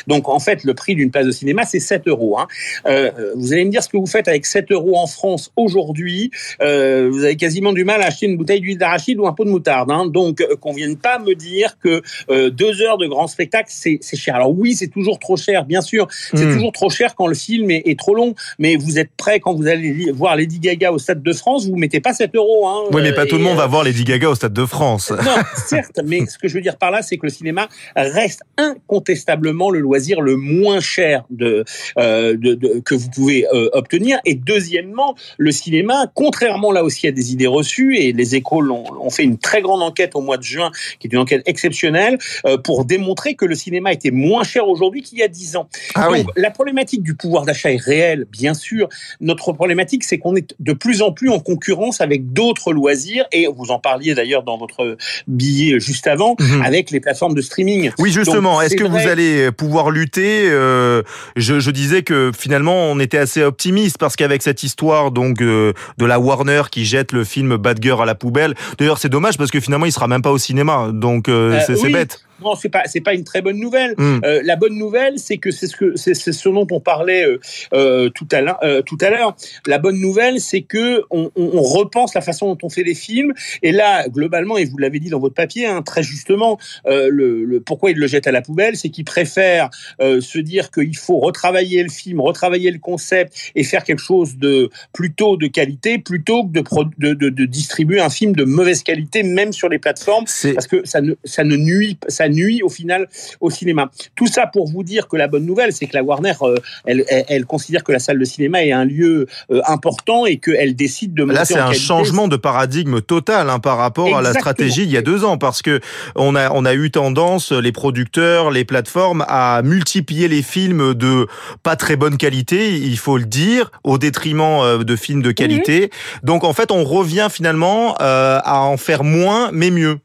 donc, 0.06 0.28
en 0.28 0.38
fait, 0.38 0.64
le 0.64 0.74
prix 0.74 0.94
d'une 0.94 1.10
place 1.10 1.26
de 1.26 1.32
cinéma, 1.32 1.64
c'est 1.64 1.80
7 1.80 2.08
euros. 2.08 2.38
Hein. 2.38 2.46
Euh, 2.86 3.10
vous 3.36 3.52
allez 3.52 3.64
me 3.64 3.70
dire 3.70 3.82
ce 3.82 3.88
que 3.88 3.96
vous 3.96 4.06
faites 4.06 4.28
avec 4.28 4.46
7 4.46 4.70
euros 4.72 4.96
en 4.96 5.06
France 5.06 5.52
aujourd'hui. 5.56 6.30
Euh, 6.60 7.08
vous 7.10 7.24
avez 7.24 7.36
quasiment 7.36 7.72
du 7.72 7.84
mal 7.84 8.02
à 8.02 8.06
acheter 8.06 8.26
une 8.26 8.36
bouteille 8.36 8.60
d'huile 8.60 8.78
d'arachide 8.78 9.18
ou 9.18 9.26
un 9.26 9.32
pot 9.32 9.44
de 9.44 9.50
moutarde. 9.50 9.90
Hein. 9.90 10.06
Donc, 10.06 10.40
euh, 10.40 10.56
vienne 10.80 10.96
pas 10.96 11.18
me 11.18 11.34
dire 11.34 11.76
que 11.82 12.02
euh, 12.30 12.50
deux 12.50 12.82
heures 12.82 12.98
de 12.98 13.06
grand 13.06 13.26
spectacle, 13.26 13.68
c'est 13.70 14.00
cher. 14.16 14.34
Alors 14.34 14.56
oui, 14.56 14.74
c'est 14.74 14.88
toujours 14.88 15.18
trop 15.18 15.36
cher, 15.36 15.64
bien 15.64 15.80
sûr. 15.80 16.08
C'est 16.10 16.44
hmm. 16.44 16.54
toujours 16.54 16.72
trop 16.72 16.90
cher 16.90 17.14
quand 17.14 17.26
le 17.26 17.34
film 17.34 17.70
est, 17.70 17.82
est, 17.86 17.98
trop 17.98 18.14
long. 18.14 18.34
Mais 18.58 18.76
vous 18.76 18.98
êtes 18.98 19.10
prêt 19.16 19.40
quand 19.40 19.54
vous 19.54 19.66
allez 19.66 20.10
voir 20.12 20.36
Lady 20.36 20.58
Gaga 20.58 20.92
au 20.92 20.98
Stade 20.98 21.22
de 21.22 21.32
France, 21.32 21.66
vous 21.66 21.76
mettez 21.76 22.00
pas 22.00 22.12
7 22.12 22.34
euros. 22.34 22.68
Hein, 22.68 22.84
oui, 22.92 23.02
mais 23.02 23.12
pas 23.12 23.26
tout 23.26 23.36
le 23.36 23.42
monde 23.42 23.56
va 23.56 23.66
voir 23.66 23.84
Lady 23.84 24.04
Gaga 24.04 24.30
au 24.30 24.34
Stade 24.34 24.52
de 24.52 24.66
France. 24.66 25.10
Non, 25.10 25.36
certes. 25.66 26.00
mais 26.04 26.26
ce 26.26 26.38
que 26.38 26.48
je 26.48 26.54
veux 26.54 26.60
dire 26.60 26.76
par 26.76 26.90
là, 26.90 27.02
c'est 27.02 27.16
que 27.16 27.26
le 27.26 27.30
cinéma 27.30 27.68
reste 27.96 28.42
incontestablement 28.56 29.70
le 29.70 29.80
loisir 29.80 30.20
le 30.20 30.36
moins 30.36 30.80
cher 30.80 31.24
de, 31.30 31.64
euh, 31.98 32.36
de, 32.36 32.54
de 32.54 32.80
que 32.84 32.94
vous 32.94 33.10
pouvez 33.10 33.46
euh, 33.52 33.68
obtenir. 33.72 34.18
Et 34.24 34.34
deuxièmement, 34.34 35.14
le 35.38 35.52
cinéma, 35.52 36.06
contrairement 36.14 36.72
là 36.72 36.84
aussi 36.84 37.06
à 37.06 37.12
des 37.12 37.32
idées 37.32 37.46
reçues, 37.46 37.96
et 37.98 38.12
les 38.12 38.34
écoles 38.34 38.70
ont, 38.70 38.84
ont 39.00 39.10
fait 39.10 39.24
une 39.24 39.38
très 39.38 39.62
grande 39.62 39.82
enquête 39.82 40.14
au 40.14 40.20
mois 40.20 40.36
de 40.36 40.42
juin 40.42 40.69
qui 40.98 41.06
est 41.06 41.12
une 41.12 41.18
enquête 41.18 41.42
exceptionnelle, 41.46 42.18
euh, 42.46 42.58
pour 42.58 42.84
démontrer 42.84 43.34
que 43.34 43.44
le 43.44 43.54
cinéma 43.54 43.92
était 43.92 44.10
moins 44.10 44.44
cher 44.44 44.68
aujourd'hui 44.68 45.02
qu'il 45.02 45.18
y 45.18 45.22
a 45.22 45.28
dix 45.28 45.56
ans. 45.56 45.68
Ah 45.94 46.08
Donc, 46.08 46.26
la 46.36 46.50
problématique 46.50 47.02
du 47.02 47.14
pouvoir 47.14 47.44
d'achat 47.44 47.72
est 47.72 47.82
réelle, 47.82 48.26
bien 48.30 48.54
sûr. 48.54 48.88
Notre 49.20 49.52
problématique, 49.52 50.04
c'est 50.04 50.18
qu'on 50.18 50.36
est 50.36 50.54
de 50.58 50.72
plus 50.72 51.02
en 51.02 51.12
plus 51.12 51.30
en 51.30 51.40
concurrence 51.40 52.00
avec 52.00 52.32
d'autres 52.32 52.72
loisirs, 52.72 53.24
et 53.32 53.46
vous 53.46 53.70
en 53.70 53.78
parliez 53.78 54.14
d'ailleurs 54.14 54.42
dans 54.42 54.58
votre 54.58 54.96
billet 55.26 55.80
juste 55.80 56.06
avant, 56.06 56.36
mhm. 56.38 56.62
avec 56.62 56.90
les 56.90 57.00
plateformes 57.00 57.34
de 57.34 57.42
streaming. 57.42 57.90
Oui, 57.98 58.12
justement. 58.12 58.60
Est-ce 58.60 58.76
que 58.76 58.84
vous 58.84 59.08
allez 59.08 59.50
pouvoir 59.52 59.90
lutter 59.90 60.48
euh, 60.50 61.02
je, 61.36 61.60
je, 61.60 61.70
disais 61.70 62.02
que 62.02 62.30
finalement, 62.36 62.74
on 62.74 62.98
était 62.98 63.18
assez 63.18 63.42
optimiste 63.42 63.98
parce 63.98 64.16
qu'avec 64.16 64.42
cette 64.42 64.62
histoire 64.62 65.10
donc 65.10 65.40
euh, 65.40 65.72
de 65.98 66.04
la 66.04 66.18
Warner 66.18 66.62
qui 66.70 66.84
jette 66.84 67.12
le 67.12 67.24
film 67.24 67.56
Bad 67.56 67.78
Girl 67.82 68.02
à 68.02 68.06
la 68.06 68.14
poubelle. 68.14 68.54
D'ailleurs, 68.78 68.98
c'est 68.98 69.08
dommage 69.08 69.36
parce 69.36 69.50
que 69.50 69.60
finalement, 69.60 69.86
il 69.86 69.92
sera 69.92 70.08
même 70.08 70.22
pas 70.22 70.30
au 70.30 70.38
cinéma 70.38 70.59
donc 70.92 71.28
euh, 71.28 71.52
euh, 71.54 71.60
c'est 71.66 71.90
bête. 71.90 72.24
Non, 72.42 72.54
c'est 72.54 72.68
pas 72.68 72.82
c'est 72.86 73.00
pas 73.00 73.14
une 73.14 73.24
très 73.24 73.42
bonne 73.42 73.58
nouvelle. 73.58 73.94
Hmm. 73.96 74.20
Euh, 74.24 74.40
la 74.44 74.56
bonne 74.56 74.76
nouvelle, 74.76 75.18
c'est 75.18 75.38
que 75.38 75.50
c'est 75.50 75.66
ce 75.66 75.76
que 75.76 75.96
c'est 75.96 76.14
ce 76.14 76.48
dont 76.48 76.66
on 76.70 76.80
parlait 76.80 77.26
euh, 77.26 77.38
euh 77.72 78.10
tout 78.10 78.28
à 78.32 78.40
l'heure. 78.40 78.58
Tout 78.86 78.98
à 79.00 79.10
l'heure, 79.10 79.36
la 79.66 79.78
bonne 79.78 80.00
nouvelle, 80.00 80.40
c'est 80.40 80.62
que 80.62 81.02
on, 81.10 81.30
on, 81.36 81.62
repense 81.62 82.14
la 82.14 82.20
façon 82.20 82.46
dont 82.46 82.58
on 82.62 82.68
fait 82.68 82.82
les 82.82 82.94
films. 82.94 83.32
Et 83.62 83.72
là, 83.72 84.08
globalement, 84.08 84.56
et 84.58 84.64
vous 84.64 84.78
l'avez 84.78 84.98
dit 84.98 85.10
dans 85.10 85.20
votre 85.20 85.34
papier, 85.34 85.66
hein, 85.66 85.82
très 85.82 86.02
justement, 86.02 86.58
le, 86.86 87.44
le, 87.44 87.60
pourquoi 87.60 87.90
ils 87.90 87.98
le 87.98 88.06
jettent 88.06 88.26
à 88.26 88.32
la 88.32 88.42
poubelle, 88.42 88.76
c'est 88.76 88.88
qu'ils 88.88 89.04
préfèrent 89.04 89.70
se 90.00 90.38
dire 90.38 90.70
qu'il 90.70 90.96
faut 90.96 91.18
retravailler 91.18 91.82
le 91.82 91.88
film, 91.88 92.20
retravailler 92.20 92.70
le 92.70 92.78
concept 92.78 93.52
et 93.54 93.64
faire 93.64 93.84
quelque 93.84 94.02
chose 94.02 94.36
de 94.36 94.70
plutôt 94.92 95.36
de 95.36 95.46
qualité, 95.46 95.98
plutôt 95.98 96.44
que 96.44 96.60
de, 96.98 97.14
de, 97.14 97.28
de, 97.28 97.44
distribuer 97.44 98.00
un 98.00 98.10
film 98.10 98.34
de 98.34 98.44
mauvaise 98.44 98.82
qualité, 98.82 99.22
même 99.22 99.52
sur 99.52 99.68
les 99.68 99.78
plateformes, 99.78 100.24
parce 100.54 100.66
que 100.66 100.84
ça 100.84 101.00
ne 101.00 101.14
ça 101.24 101.44
ne 101.44 101.56
nuit 101.56 101.98
ça 102.08 102.28
nuit 102.30 102.62
au 102.62 102.68
final 102.68 103.08
au 103.40 103.50
cinéma. 103.50 103.90
Tout 104.14 104.26
ça 104.26 104.46
pour 104.46 104.68
vous 104.68 104.82
dire 104.82 105.08
que 105.08 105.16
la 105.16 105.28
bonne 105.28 105.44
nouvelle, 105.44 105.72
c'est 105.72 105.86
que 105.86 105.96
la 105.96 106.02
Warner, 106.02 106.34
euh, 106.42 106.56
elle, 106.86 107.04
elle, 107.08 107.44
considère 107.44 107.84
que 107.84 107.92
la 107.92 107.98
salle 107.98 108.18
de 108.18 108.24
cinéma 108.24 108.64
est 108.64 108.72
un 108.72 108.84
lieu 108.84 109.26
euh, 109.50 109.60
important 109.66 110.26
et 110.26 110.38
qu'elle 110.38 110.74
décide 110.74 111.14
de 111.14 111.24
Là, 111.24 111.44
c'est 111.44 111.58
un 111.58 111.72
changement 111.72 112.28
de 112.28 112.36
paradigme 112.36 113.00
total 113.00 113.50
hein, 113.50 113.58
par 113.58 113.76
rapport 113.76 114.16
à 114.16 114.22
la 114.22 114.32
stratégie 114.32 114.82
il 114.82 114.90
y 114.90 114.96
a 114.96 115.02
deux 115.02 115.24
ans, 115.24 115.38
parce 115.38 115.62
que 115.62 115.80
on 116.16 116.34
a 116.34 116.50
on 116.52 116.64
a 116.64 116.74
eu 116.74 116.90
tendance, 116.90 117.52
les 117.52 117.72
producteurs, 117.72 118.50
les 118.50 118.64
plateformes, 118.64 119.24
à 119.28 119.62
multiplier 119.62 120.28
les 120.28 120.42
films 120.42 120.94
de 120.94 121.26
pas 121.62 121.76
très 121.76 121.96
bonne 121.96 122.16
qualité, 122.16 122.74
il 122.74 122.98
faut 122.98 123.18
le 123.18 123.26
dire, 123.26 123.70
au 123.84 123.98
détriment 123.98 124.60
euh, 124.62 124.84
de 124.84 124.96
films 124.96 125.22
de 125.22 125.32
qualité. 125.32 125.90
Donc 126.22 126.44
en 126.44 126.52
fait, 126.52 126.70
on 126.70 126.84
revient 126.84 127.28
finalement 127.30 127.94
à 127.98 128.60
en 128.62 128.76
faire 128.76 129.04
moins, 129.04 129.50
mais 129.52 129.70
mieux. 129.70 129.98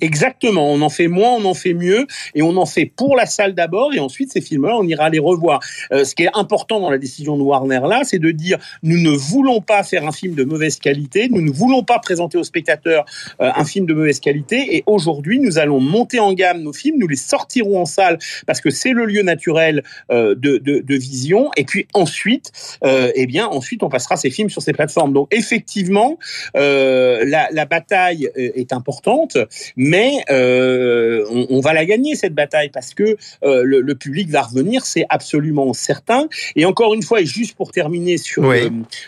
Exactement, 0.00 0.72
on 0.72 0.80
en 0.80 0.88
fait 0.88 1.06
moins, 1.06 1.32
on 1.32 1.44
en 1.44 1.54
fait 1.54 1.74
mieux, 1.74 2.06
et 2.34 2.42
on 2.42 2.56
en 2.56 2.66
fait 2.66 2.86
pour 2.86 3.14
la 3.14 3.26
salle 3.26 3.54
d'abord, 3.54 3.92
et 3.92 4.00
ensuite 4.00 4.32
ces 4.32 4.40
films-là, 4.40 4.76
on 4.76 4.86
ira 4.86 5.10
les 5.10 5.18
revoir. 5.18 5.60
Euh, 5.92 6.04
ce 6.04 6.14
qui 6.14 6.24
est 6.24 6.30
important 6.34 6.80
dans 6.80 6.90
la 6.90 6.98
décision 6.98 7.36
de 7.36 7.42
Warner 7.42 7.80
là, 7.88 8.00
c'est 8.02 8.18
de 8.18 8.30
dire 8.30 8.58
nous 8.82 8.98
ne 8.98 9.10
voulons 9.10 9.60
pas 9.60 9.82
faire 9.82 10.06
un 10.06 10.12
film 10.12 10.34
de 10.34 10.44
mauvaise 10.44 10.78
qualité, 10.78 11.28
nous 11.28 11.42
ne 11.42 11.50
voulons 11.50 11.84
pas 11.84 11.98
présenter 11.98 12.38
aux 12.38 12.42
spectateurs 12.44 13.04
euh, 13.40 13.50
un 13.54 13.64
film 13.64 13.86
de 13.86 13.92
mauvaise 13.92 14.18
qualité, 14.18 14.76
et 14.76 14.82
aujourd'hui 14.86 15.38
nous 15.38 15.58
allons 15.58 15.78
monter 15.78 16.18
en 16.18 16.32
gamme 16.32 16.62
nos 16.62 16.72
films, 16.72 16.96
nous 16.98 17.08
les 17.08 17.16
sortirons 17.16 17.80
en 17.80 17.86
salle 17.86 18.18
parce 18.46 18.60
que 18.60 18.70
c'est 18.70 18.92
le 18.92 19.04
lieu 19.04 19.22
naturel 19.22 19.82
euh, 20.10 20.34
de, 20.34 20.96
vision, 20.96 21.50
et 21.56 21.64
puis 21.64 21.86
ensuite, 21.94 22.52
eh 22.84 23.26
bien 23.26 23.46
ensuite 23.46 23.82
on 23.82 23.88
passera 23.88 24.16
ces 24.16 24.30
films 24.30 24.50
sur 24.50 24.62
ces 24.62 24.72
plateformes. 24.72 25.12
Donc 25.12 25.28
effectivement, 25.32 26.18
la, 26.54 27.48
la 27.50 27.64
bataille 27.66 28.30
est 28.36 28.72
importante. 28.72 29.36
Mais 29.76 29.81
mais 29.82 30.22
euh, 30.30 31.24
on, 31.50 31.60
va 31.60 31.72
la 31.72 31.84
gagner 31.84 32.14
cette 32.14 32.34
bataille 32.34 32.70
parce 32.70 32.94
que 32.94 33.16
euh, 33.42 33.62
le, 33.64 33.94
public 33.94 34.30
va 34.30 34.42
revenir, 34.42 34.86
c'est 34.86 35.04
absolument 35.08 35.72
certain. 35.72 36.28
Et 36.56 36.64
encore 36.64 36.94
une 36.94 37.02
fois, 37.02 37.20
et 37.20 37.26
juste 37.26 37.56
pour 37.56 37.72
terminer 37.72 38.16
sur, 38.16 38.52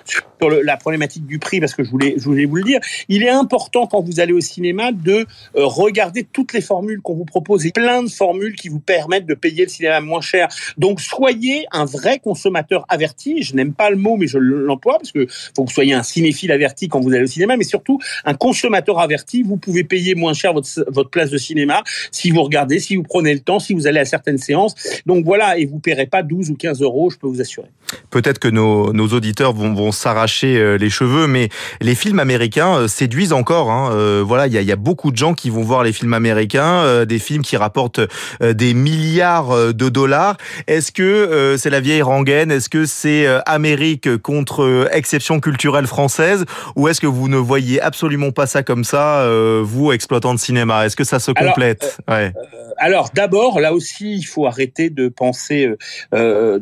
sur 0.05 0.23
la 0.51 0.77
problématique 0.77 1.27
du 1.27 1.39
prix, 1.39 1.61
parce 1.61 1.75
que 1.75 1.85
je 1.85 1.91
voulais, 1.91 2.15
je 2.19 2.25
voulais 2.25 2.45
vous 2.45 2.57
le 2.57 2.63
dire, 2.63 2.81
il 3.09 3.23
est 3.23 3.31
important 3.31 3.87
quand 3.87 4.03
vous 4.03 4.21
allez 4.21 4.33
au 4.33 4.41
cinéma 4.41 4.93
de 4.93 5.13
euh, 5.13 5.25
regarder 5.55 6.25
toutes 6.25 6.53
les 6.53 6.61
formules 6.61 7.01
qu'on 7.01 7.15
vous 7.15 7.25
propose 7.25 7.67
et 7.67 7.73
plein 7.73 8.03
de 8.03 8.11
formules 8.11 8.57
qui 8.57 8.69
vous 8.69 8.81
permettent 8.81 9.27
de 9.27 9.35
payer 9.35 9.65
le 9.65 9.71
cinéma 9.71 10.01
moins 10.01 10.21
cher. 10.21 10.49
Donc 10.77 11.01
soyez 11.01 11.67
un 11.73 11.85
vrai 11.85 12.19
consommateur 12.19 12.85
averti. 12.89 13.43
Je 13.43 13.55
n'aime 13.55 13.73
pas 13.73 13.91
le 13.91 13.97
mot, 13.97 14.17
mais 14.17 14.27
je 14.27 14.39
l'emploie 14.39 14.99
parce 14.99 15.13
que 15.13 15.27
faut 15.57 15.65
que 15.65 15.69
vous 15.69 15.75
soyez 15.75 15.95
un 15.95 16.03
cinéphile 16.03 16.53
averti 16.53 16.89
quand 16.89 17.01
vous 17.01 17.13
allez 17.13 17.25
au 17.25 17.29
cinéma, 17.29 17.57
mais 17.57 17.65
surtout 17.65 17.99
un 18.25 18.35
consommateur 18.35 18.99
averti. 18.99 19.43
Vous 19.43 19.57
pouvez 19.57 19.85
payer 19.85 20.15
moins 20.15 20.35
cher 20.35 20.53
votre 20.53 20.64
votre 20.89 21.11
place 21.11 21.31
de 21.31 21.39
cinéma, 21.39 21.83
si 22.11 22.31
vous 22.31 22.43
regardez, 22.43 22.79
si 22.79 22.97
vous 22.97 23.03
prenez 23.03 23.33
le 23.33 23.41
temps, 23.41 23.59
si 23.59 23.75
vous 23.75 23.87
allez 23.87 24.01
à 24.01 24.05
certaines 24.05 24.39
séances. 24.39 24.75
Donc 25.07 25.25
voilà, 25.25 25.59
et 25.59 25.67
vous 25.67 25.79
paierez 25.79 26.07
pas 26.07 26.23
12 26.23 26.51
ou 26.51 26.55
15 26.55 26.83
euros, 26.83 27.11
je 27.11 27.19
peux 27.19 27.27
vous 27.27 27.41
assurer. 27.41 27.69
Peut-être 28.11 28.39
que 28.39 28.49
nos, 28.49 28.93
nos, 28.93 29.09
auditeurs 29.09 29.53
vont, 29.53 29.75
vont 29.75 29.93
s'arracher 29.93 30.57
euh, 30.57 30.77
les 30.77 30.91
cheveux, 30.91 31.27
mais 31.27 31.49
les 31.81 31.95
films 31.95 32.19
américains 32.19 32.77
euh, 32.77 32.89
séduisent 32.89 33.33
encore. 33.33 33.71
Hein. 33.71 33.91
Euh, 33.93 34.23
voilà, 34.27 34.47
il 34.47 34.53
y 34.53 34.59
a, 34.59 34.63
y 34.63 34.73
a, 34.73 34.77
beaucoup 34.77 35.11
de 35.11 35.17
gens 35.17 35.35
qui 35.35 35.51
vont 35.51 35.63
voir 35.63 35.83
les 35.83 35.93
films 35.93 36.15
américains, 36.15 37.05
des 37.07 37.19
films 37.19 37.43
qui 37.43 37.57
rapportent 37.57 38.01
des 38.41 38.75
milliards 38.75 39.73
de 39.73 39.89
dollars. 39.89 40.37
Est-ce 40.67 40.93
que 40.93 41.57
c'est 41.59 41.71
la 41.71 41.81
vieille 41.81 42.03
rengaine? 42.03 42.51
Est-ce 42.51 42.69
que 42.69 42.85
c'est 42.85 43.27
Amérique 43.47 44.17
contre 44.19 44.89
exception 44.93 45.41
culturelle 45.41 45.87
française? 45.87 46.45
Ou 46.77 46.89
est-ce 46.89 47.01
que 47.01 47.07
vous 47.07 47.29
ne 47.29 47.37
voyez 47.37 47.81
absolument 47.81 48.31
pas 48.31 48.47
ça 48.47 48.63
comme 48.63 48.85
ça, 48.85 49.27
vous, 49.63 49.93
exploitant 49.93 50.35
de 50.35 50.39
cinéma? 50.39 50.85
Est-ce 50.85 50.97
que 50.97 51.05
ça 51.05 51.19
se 51.19 51.31
complète? 51.31 51.99
Alors, 52.07 52.21
ouais. 52.21 52.33
alors 52.79 53.11
d'abord, 53.15 53.61
là 53.61 53.73
aussi, 53.73 54.17
il 54.17 54.25
faut 54.25 54.47
arrêter 54.47 54.91
de 54.91 55.09
penser 55.09 55.71
euh, 56.13 56.59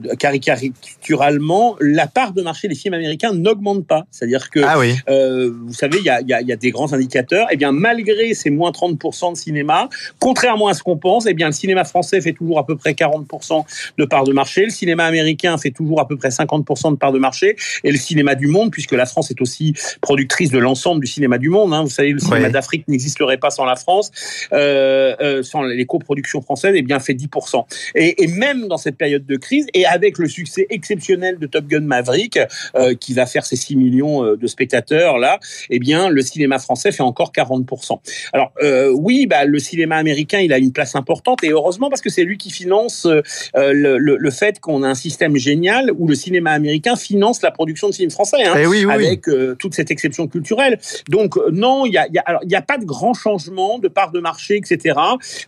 caricaturalement, 1.12 1.76
la 1.80 2.06
part 2.06 2.32
de 2.32 2.42
marché 2.42 2.68
des 2.68 2.74
films 2.74 2.94
américains 2.94 3.32
n'augmente 3.32 3.86
pas. 3.86 4.04
C'est-à-dire 4.10 4.50
que, 4.50 4.60
ah 4.60 4.78
oui. 4.78 4.94
euh, 5.08 5.52
vous 5.66 5.72
savez, 5.72 5.98
il 5.98 6.04
y 6.04 6.10
a, 6.10 6.20
y, 6.20 6.32
a, 6.32 6.42
y 6.42 6.52
a, 6.52 6.56
des 6.56 6.70
grands 6.70 6.92
indicateurs. 6.92 7.46
Et 7.50 7.54
eh 7.54 7.56
bien, 7.56 7.72
malgré 7.72 8.34
ces 8.34 8.50
moins 8.50 8.70
30% 8.70 9.32
de 9.32 9.36
cinéma, 9.36 9.88
contrairement 10.18 10.68
à 10.68 10.74
ce 10.74 10.82
qu'on 10.82 10.96
pense, 10.96 11.26
et 11.26 11.30
eh 11.30 11.34
bien, 11.34 11.48
le 11.48 11.52
cinéma 11.52 11.84
français 11.84 12.20
fait 12.20 12.32
toujours 12.32 12.58
à 12.58 12.66
peu 12.66 12.76
près 12.76 12.92
40% 12.92 13.64
de 13.98 14.04
part 14.04 14.24
de 14.24 14.32
marché. 14.32 14.64
Le 14.64 14.70
cinéma 14.70 15.04
américain 15.04 15.56
fait 15.58 15.70
toujours 15.70 16.00
à 16.00 16.08
peu 16.08 16.16
près 16.16 16.28
50% 16.28 16.92
de 16.92 16.96
part 16.96 17.12
de 17.12 17.18
marché. 17.18 17.56
Et 17.84 17.92
le 17.92 17.98
cinéma 17.98 18.34
du 18.34 18.46
monde, 18.46 18.70
puisque 18.70 18.92
la 18.92 19.06
France 19.06 19.30
est 19.30 19.40
aussi 19.40 19.74
productrice 20.00 20.50
de 20.50 20.58
l'ensemble 20.58 21.00
du 21.00 21.06
cinéma 21.06 21.38
du 21.38 21.48
monde. 21.48 21.74
Hein. 21.74 21.82
Vous 21.82 21.90
savez, 21.90 22.10
le 22.10 22.18
cinéma 22.18 22.48
d'Afrique 22.48 22.86
n'existerait 22.88 23.38
pas 23.38 23.50
sans 23.50 23.64
la 23.64 23.76
France, 23.76 24.10
euh, 24.52 25.14
euh, 25.20 25.42
sans 25.42 25.62
les 25.62 25.86
coproductions 25.86 26.40
françaises, 26.40 26.74
et 26.74 26.78
eh 26.78 26.82
bien, 26.82 26.98
fait 27.00 27.14
10%. 27.14 27.64
Et, 27.94 28.22
et 28.22 28.26
même 28.26 28.68
dans 28.68 28.76
cette 28.76 28.96
période 28.96 29.26
de 29.26 29.36
crise, 29.36 29.66
et 29.74 29.86
avec 29.86 30.18
le 30.18 30.28
succès 30.28 30.66
exceptionnel 30.70 31.01
de 31.10 31.46
Top 31.46 31.66
Gun 31.66 31.80
Maverick, 31.80 32.38
euh, 32.76 32.94
qui 32.94 33.12
va 33.12 33.26
faire 33.26 33.44
ses 33.44 33.56
6 33.56 33.76
millions 33.76 34.24
euh, 34.24 34.36
de 34.36 34.46
spectateurs 34.46 35.18
là, 35.18 35.38
eh 35.70 35.78
bien, 35.78 36.08
le 36.08 36.22
cinéma 36.22 36.58
français 36.58 36.92
fait 36.92 37.02
encore 37.02 37.32
40%. 37.32 37.98
Alors 38.32 38.52
euh, 38.62 38.90
oui, 38.96 39.26
bah, 39.26 39.44
le 39.44 39.58
cinéma 39.58 39.96
américain, 39.96 40.38
il 40.38 40.52
a 40.52 40.58
une 40.58 40.72
place 40.72 40.94
importante 40.94 41.42
et 41.44 41.50
heureusement 41.50 41.88
parce 41.88 42.00
que 42.00 42.10
c'est 42.10 42.24
lui 42.24 42.38
qui 42.38 42.50
finance 42.50 43.06
euh, 43.06 43.22
le, 43.54 43.98
le, 43.98 44.16
le, 44.16 44.30
fait 44.30 44.60
qu'on 44.60 44.82
a 44.82 44.88
un 44.88 44.94
système 44.94 45.36
génial 45.36 45.90
où 45.98 46.06
le 46.06 46.14
cinéma 46.14 46.52
américain 46.52 46.96
finance 46.96 47.42
la 47.42 47.50
production 47.50 47.88
de 47.88 47.94
films 47.94 48.10
français, 48.10 48.44
hein, 48.44 48.54
eh 48.58 48.66
oui, 48.66 48.84
oui, 48.84 48.92
avec 48.92 49.22
toute 49.58 49.74
cette 49.74 49.90
exception 49.90 50.26
culturelle. 50.28 50.78
Donc 51.08 51.36
non, 51.50 51.84
il 51.86 51.92
y 51.92 51.98
a, 51.98 52.06
y, 52.08 52.18
a, 52.18 52.22
alors, 52.22 52.40
y 52.44 52.54
a 52.54 52.62
pas 52.62 52.78
de 52.78 52.84
grand 52.84 53.14
changement 53.14 53.78
de 53.78 53.88
part 53.88 54.12
de 54.12 54.20
marché, 54.20 54.56
etc. 54.56 54.98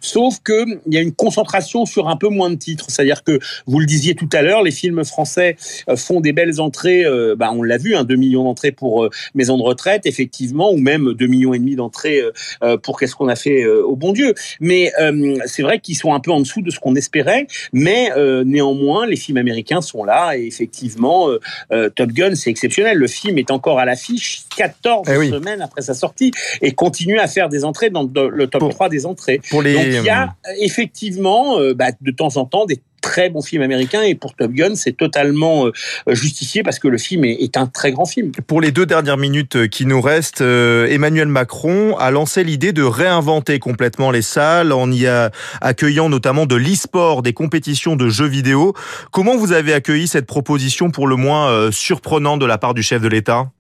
Sauf 0.01 0.41
que 0.43 0.65
il 0.87 0.95
y 0.95 0.99
a 0.99 1.01
une 1.01 1.15
concentration 1.15 1.87
sur 1.87 2.09
un 2.09 2.17
peu 2.17 2.29
moins 2.29 2.51
de 2.51 2.57
titres. 2.57 2.87
C'est-à-dire 2.89 3.23
que 3.23 3.39
vous 3.67 3.79
le 3.79 3.87
disiez 3.87 4.15
tout 4.15 4.29
à 4.33 4.43
l'heure, 4.43 4.63
les 4.63 4.71
films 4.71 5.05
français 5.05 5.44
euh, 5.89 5.97
font 5.97 6.21
des 6.21 6.33
belles 6.33 6.61
entrées. 6.61 7.05
Euh, 7.05 7.35
bah, 7.37 7.51
on 7.55 7.63
l'a 7.63 7.79
vu, 7.79 7.95
hein, 7.95 8.05
2 8.05 8.17
millions 8.17 8.45
d'entrées 8.45 8.73
pour 8.73 9.05
euh, 9.05 9.11
Maison 9.35 9.57
de 9.57 9.63
retraite, 9.63 10.07
effectivement, 10.07 10.73
ou 10.73 10.79
même 10.79 11.13
2 11.15 11.27
millions 11.27 11.55
et 11.55 11.59
demi 11.59 11.77
d'entrées 11.77 12.23
pour 12.83 12.99
Qu'est-ce 12.99 13.17
qu'on 13.17 13.29
a 13.29 13.37
fait 13.37 13.67
au 13.67 13.97
bon 13.97 14.13
Dieu. 14.13 14.35
Mais 14.61 14.93
c'est 15.47 15.63
vrai 15.63 15.81
qu'ils 15.81 15.97
sont 15.97 16.15
un 16.15 16.21
peu 16.21 16.31
en 16.31 16.41
dessous 16.41 16.63
de 16.63 16.71
ce 16.71 16.79
qu'on 16.79 16.95
espérait. 16.95 17.47
Mais 17.73 18.11
néanmoins, 18.45 19.07
les 19.07 19.17
films 19.17 19.39
américains 19.39 19.81
sont 19.81 20.05
là 20.05 20.37
et 20.37 20.47
effectivement, 20.47 21.29
Top 21.71 22.11
Gun, 22.13 22.35
c'est 22.35 22.51
exceptionnel. 22.51 22.99
Le 22.99 23.07
film 23.07 23.39
est 23.39 23.51
encore 23.51 23.79
à 23.79 23.85
l'affiche 23.85 24.45
14 24.57 25.09
eh 25.11 25.17
oui. 25.17 25.31
semaines 25.31 25.61
après 25.61 25.83
sa 25.83 25.95
sortie 25.95 26.31
et 26.63 26.73
continue 26.73 27.19
à 27.19 27.27
faire 27.27 27.49
des 27.49 27.65
entrées 27.65 27.91
dans 27.91 28.03
le 28.05 28.47
top 28.47 28.61
pour, 28.61 28.71
3 28.71 28.89
des 28.89 29.07
entrées. 29.07 29.41
Pour 29.51 29.63
les... 29.63 29.75
Donc 29.75 29.85
il 29.87 30.05
y 30.05 30.11
a 30.11 30.35
effectivement 30.61 31.59
bah, 31.75 31.89
de 32.01 32.11
temps 32.11 32.37
en 32.37 32.45
temps 32.45 32.67
des 32.67 32.81
très 33.05 33.29
bon 33.29 33.43
film 33.43 33.61
américain 33.61 34.01
et 34.01 34.15
pour 34.15 34.35
Top 34.35 34.51
Gun, 34.53 34.75
c'est 34.77 34.97
totalement 34.97 35.67
euh, 35.67 35.73
justifié 36.09 36.63
parce 36.63 36.79
que 36.79 36.89
le 36.89 36.97
film 36.97 37.27
est, 37.27 37.57
un 37.59 37.67
très 37.67 37.93
grand 37.93 38.07
film. 38.07 38.33
Pour 38.47 38.63
les 38.63 38.73
deux 38.73 38.87
dernières 38.87 39.19
minutes 39.19 39.69
qui 39.69 39.85
nous 39.85 40.01
restent, 40.01 40.41
euh, 40.41 40.87
Emmanuel 40.87 41.29
Macron 41.29 41.97
a 41.99 42.11
lancé 42.11 42.45
l'idée 42.45 42.73
de 42.73 42.83
réinventer 42.83 43.59
complètement 43.59 44.11
les 44.11 44.23
salles 44.23 44.73
en 44.73 44.91
y 44.91 45.07
accueillant 45.61 46.09
notamment 46.09 46.47
de 46.47 46.57
l'e-sport, 46.57 47.21
des 47.23 47.35
compétitions 47.35 47.95
de 47.95 48.09
jeux 48.09 48.27
vidéo. 48.27 48.73
Comment 49.11 49.37
vous 49.37 49.53
avez 49.53 49.75
accueilli 49.75 50.09
cette 50.09 50.27
proposition 50.27 50.91
pour 50.91 51.07
le 51.07 51.17
moins 51.17 51.51
euh, 51.51 51.71
surprenante 51.71 52.41
de 52.41 52.47
la 52.47 52.57
part 52.57 52.73
du 52.73 52.83
chef 52.83 53.03
de 53.03 53.09
l'État? 53.09 53.51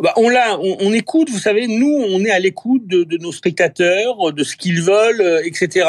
Bah, 0.00 0.12
on 0.16 0.28
l'a, 0.28 0.58
on, 0.60 0.76
on, 0.80 0.92
écoute. 0.92 1.28
Vous 1.28 1.40
savez, 1.40 1.66
nous, 1.66 2.04
on 2.10 2.24
est 2.24 2.30
à 2.30 2.38
l'écoute 2.38 2.86
de, 2.86 3.02
de, 3.02 3.16
nos 3.18 3.32
spectateurs, 3.32 4.32
de 4.32 4.44
ce 4.44 4.56
qu'ils 4.56 4.80
veulent, 4.80 5.20
euh, 5.20 5.42
etc. 5.44 5.88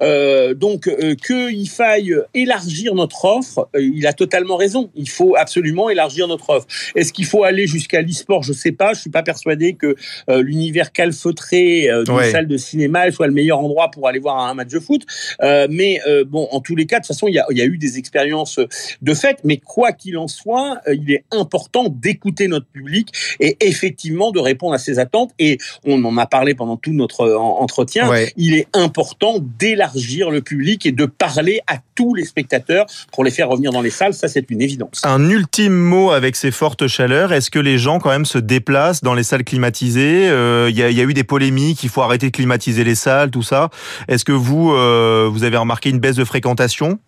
Euh, 0.00 0.54
donc, 0.54 0.88
euh, 0.88 1.14
qu'il 1.14 1.68
faille 1.68 2.16
élargir 2.32 2.94
notre 2.94 3.26
offre, 3.26 3.68
euh, 3.76 3.82
il 3.82 4.06
a 4.06 4.14
totalement 4.14 4.56
raison. 4.56 4.90
Il 4.94 5.10
faut 5.10 5.36
absolument 5.36 5.90
élargir 5.90 6.28
notre 6.28 6.48
offre. 6.48 6.66
Est-ce 6.96 7.12
qu'il 7.12 7.26
faut 7.26 7.44
aller 7.44 7.66
jusqu'à 7.66 8.00
l'e-sport? 8.00 8.42
Je 8.42 8.54
sais 8.54 8.72
pas. 8.72 8.94
Je 8.94 9.00
suis 9.00 9.10
pas 9.10 9.22
persuadé 9.22 9.74
que 9.74 9.96
euh, 10.30 10.42
l'univers 10.42 10.90
calfeutré 10.92 11.88
d'une 12.06 12.14
ouais. 12.14 12.30
salle 12.30 12.48
de 12.48 12.56
cinéma 12.56 13.10
soit 13.10 13.26
le 13.26 13.34
meilleur 13.34 13.58
endroit 13.58 13.90
pour 13.90 14.08
aller 14.08 14.18
voir 14.18 14.38
un 14.38 14.54
match 14.54 14.68
de 14.68 14.80
foot. 14.80 15.02
mais 15.42 16.00
bon, 16.26 16.48
en 16.50 16.60
tous 16.60 16.76
les 16.76 16.86
cas, 16.86 16.96
de 16.96 17.02
toute 17.02 17.08
façon, 17.08 17.28
il 17.28 17.34
y 17.34 17.38
a, 17.38 17.46
il 17.50 17.58
y 17.58 17.62
a 17.62 17.64
eu 17.64 17.76
des 17.76 17.98
expériences 17.98 18.58
de 19.02 19.14
fait. 19.14 19.38
Mais 19.44 19.58
quoi 19.58 19.92
qu'il 19.92 20.16
en 20.16 20.28
soit, 20.28 20.80
il 20.90 21.10
est 21.10 21.24
important 21.30 21.88
d'écouter 21.88 22.48
notre 22.48 22.66
public 22.66 23.12
et 23.42 23.56
effectivement 23.60 24.30
de 24.30 24.38
répondre 24.38 24.72
à 24.72 24.78
ces 24.78 24.98
attentes. 24.98 25.32
Et 25.38 25.58
on 25.84 26.02
en 26.04 26.16
a 26.16 26.26
parlé 26.26 26.54
pendant 26.54 26.76
tout 26.76 26.92
notre 26.92 27.22
euh, 27.22 27.36
entretien. 27.36 28.08
Ouais. 28.08 28.32
Il 28.36 28.54
est 28.54 28.68
important 28.72 29.38
d'élargir 29.58 30.30
le 30.30 30.40
public 30.40 30.86
et 30.86 30.92
de 30.92 31.04
parler 31.04 31.60
à 31.66 31.78
tous 31.94 32.14
les 32.14 32.24
spectateurs 32.24 32.86
pour 33.12 33.24
les 33.24 33.30
faire 33.30 33.48
revenir 33.48 33.72
dans 33.72 33.82
les 33.82 33.90
salles. 33.90 34.14
Ça, 34.14 34.28
c'est 34.28 34.50
une 34.50 34.62
évidence. 34.62 35.02
Un 35.04 35.28
ultime 35.28 35.74
mot 35.74 36.12
avec 36.12 36.36
ces 36.36 36.50
fortes 36.50 36.86
chaleurs. 36.86 37.32
Est-ce 37.32 37.50
que 37.50 37.58
les 37.58 37.78
gens 37.78 37.98
quand 37.98 38.10
même 38.10 38.24
se 38.24 38.38
déplacent 38.38 39.02
dans 39.02 39.14
les 39.14 39.24
salles 39.24 39.44
climatisées? 39.44 40.24
Il 40.26 40.30
euh, 40.30 40.70
y, 40.70 40.82
a, 40.82 40.90
y, 40.90 41.00
a, 41.00 41.04
eu 41.04 41.14
des 41.14 41.24
polémiques. 41.24 41.82
Il 41.82 41.88
faut 41.88 42.02
arrêter 42.02 42.26
de 42.26 42.36
climatiser 42.36 42.84
les 42.84 42.94
salles, 42.94 43.30
tout 43.30 43.42
ça. 43.42 43.70
Est-ce 44.06 44.24
que 44.24 44.32
vous, 44.32 44.72
euh, 44.72 45.28
vous 45.30 45.42
avez 45.42 45.56
remarqué 45.56 45.90
une 45.90 45.98
baisse 45.98 46.16
de 46.16 46.24
fréquentation? 46.24 46.98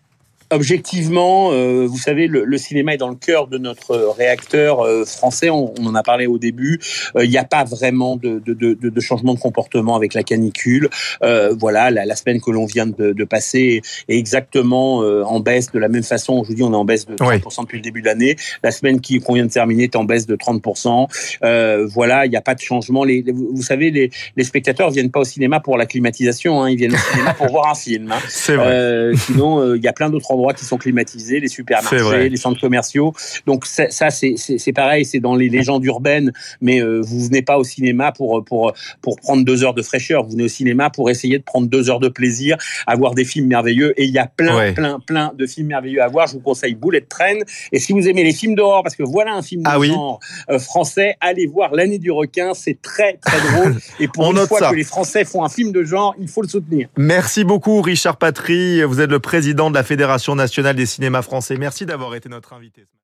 Objectivement, 0.51 1.51
euh, 1.51 1.87
vous 1.87 1.97
savez, 1.97 2.27
le, 2.27 2.45
le, 2.45 2.57
cinéma 2.59 2.93
est 2.93 2.97
dans 2.97 3.09
le 3.09 3.15
cœur 3.15 3.47
de 3.47 3.57
notre 3.57 3.95
réacteur 4.15 4.81
euh, 4.81 5.03
français. 5.03 5.49
On, 5.49 5.73
on, 5.79 5.87
en 5.87 5.95
a 5.95 6.03
parlé 6.03 6.27
au 6.27 6.37
début. 6.37 6.79
Euh, 7.15 7.25
il 7.25 7.31
n'y 7.31 7.37
a 7.39 7.43
pas 7.43 7.63
vraiment 7.63 8.15
de, 8.15 8.39
de, 8.45 8.53
de, 8.53 8.75
de, 8.75 9.01
changement 9.01 9.33
de 9.33 9.39
comportement 9.39 9.95
avec 9.95 10.13
la 10.13 10.21
canicule. 10.21 10.87
Euh, 11.23 11.55
voilà, 11.59 11.89
la, 11.89 12.05
la, 12.05 12.15
semaine 12.15 12.41
que 12.41 12.51
l'on 12.51 12.65
vient 12.65 12.85
de, 12.85 13.23
passer 13.23 13.81
est 14.07 14.17
exactement 14.17 15.01
euh, 15.01 15.23
en 15.23 15.39
baisse 15.39 15.71
de 15.71 15.79
la 15.79 15.87
même 15.87 16.03
façon. 16.03 16.43
Je 16.43 16.49
vous 16.49 16.53
dis, 16.53 16.61
on 16.61 16.73
est 16.73 16.75
en 16.75 16.85
baisse 16.85 17.07
de 17.07 17.15
30% 17.15 17.27
oui. 17.27 17.41
depuis 17.63 17.77
le 17.77 17.81
début 17.81 18.01
de 18.01 18.05
l'année. 18.05 18.35
La 18.61 18.69
semaine 18.69 19.01
qui 19.01 19.19
qu'on 19.19 19.33
vient 19.33 19.47
de 19.47 19.51
terminer 19.51 19.85
est 19.85 19.95
en 19.95 20.03
baisse 20.03 20.27
de 20.27 20.35
30%. 20.35 21.87
voilà, 21.87 22.27
il 22.27 22.29
n'y 22.29 22.37
a 22.37 22.41
pas 22.41 22.53
de 22.53 22.61
changement. 22.61 23.03
Les, 23.03 23.23
les, 23.23 23.31
vous 23.31 23.63
savez, 23.63 23.89
les, 23.89 24.11
les 24.35 24.43
spectateurs 24.43 24.91
viennent 24.91 25.09
pas 25.09 25.21
au 25.21 25.25
cinéma 25.25 25.59
pour 25.59 25.75
la 25.75 25.87
climatisation. 25.87 26.61
Hein, 26.61 26.69
ils 26.69 26.77
viennent 26.77 26.93
au 26.93 27.11
cinéma 27.11 27.33
pour 27.33 27.47
voir 27.47 27.71
un 27.71 27.75
film. 27.75 28.11
Hein. 28.11 28.19
C'est 28.29 28.55
vrai. 28.55 29.11
sinon, 29.15 29.73
il 29.73 29.83
y 29.83 29.87
a 29.87 29.93
plein 29.93 30.11
d'autres 30.11 30.34
endroits 30.35 30.53
qui 30.53 30.65
sont 30.65 30.77
climatisés, 30.77 31.39
les 31.39 31.47
supermarchés, 31.47 32.29
les 32.29 32.37
centres 32.37 32.59
commerciaux. 32.59 33.13
Donc 33.45 33.65
ça, 33.65 34.09
c'est 34.09 34.73
pareil, 34.73 35.05
c'est 35.05 35.19
dans 35.19 35.35
les 35.35 35.49
légendes 35.49 35.83
urbaines, 35.85 36.31
mais 36.61 36.81
euh, 36.81 37.01
vous 37.01 37.25
venez 37.25 37.41
pas 37.41 37.57
au 37.57 37.63
cinéma 37.63 38.11
pour 38.11 38.43
pour 38.43 38.73
pour 39.01 39.15
prendre 39.17 39.43
deux 39.43 39.63
heures 39.63 39.73
de 39.73 39.81
fraîcheur. 39.81 40.23
Vous 40.23 40.31
venez 40.31 40.43
au 40.43 40.49
cinéma 40.49 40.89
pour 40.89 41.09
essayer 41.09 41.37
de 41.37 41.43
prendre 41.43 41.67
deux 41.67 41.89
heures 41.89 41.99
de 41.99 42.09
plaisir, 42.09 42.57
à 42.87 42.95
voir 42.95 43.15
des 43.15 43.25
films 43.25 43.47
merveilleux. 43.47 43.99
Et 43.99 44.05
il 44.05 44.11
y 44.11 44.19
a 44.19 44.27
plein, 44.27 44.55
ouais. 44.55 44.73
plein, 44.73 44.99
plein 44.99 45.31
de 45.35 45.45
films 45.45 45.67
merveilleux 45.67 46.01
à 46.01 46.07
voir. 46.07 46.27
Je 46.27 46.33
vous 46.33 46.39
conseille 46.39 46.75
Bullet 46.75 47.01
Train. 47.01 47.39
Et 47.71 47.79
si 47.79 47.93
vous 47.93 48.07
aimez 48.07 48.23
les 48.23 48.33
films 48.33 48.55
d'horreur, 48.55 48.83
parce 48.83 48.95
que 48.95 49.03
voilà 49.03 49.33
un 49.33 49.41
film 49.41 49.63
de 49.63 49.69
ah 49.69 49.79
oui. 49.79 49.87
genre 49.87 50.19
euh, 50.49 50.59
français, 50.59 51.15
allez 51.21 51.47
voir 51.47 51.73
L'année 51.73 51.99
du 51.99 52.11
requin. 52.11 52.53
C'est 52.53 52.81
très 52.81 53.17
très 53.17 53.39
drôle. 53.51 53.75
Et 53.99 54.07
pour 54.07 54.31
une 54.31 54.37
fois 54.47 54.59
ça. 54.59 54.69
que 54.71 54.75
les 54.75 54.83
Français 54.83 55.25
font 55.25 55.43
un 55.43 55.49
film 55.49 55.71
de 55.71 55.83
genre, 55.83 56.15
il 56.19 56.27
faut 56.27 56.41
le 56.41 56.47
soutenir. 56.47 56.87
Merci 56.97 57.43
beaucoup, 57.43 57.81
Richard 57.81 58.17
Patry. 58.17 58.83
Vous 58.83 59.01
êtes 59.01 59.09
le 59.09 59.19
président 59.19 59.69
de 59.69 59.75
la 59.75 59.83
Fédération 59.83 60.24
nationale 60.33 60.75
des 60.75 60.87
cinémas 60.87 61.21
français. 61.21 61.57
Merci 61.57 61.85
d'avoir 61.85 62.15
été 62.15 62.29
notre 62.29 62.53
invité. 62.53 62.87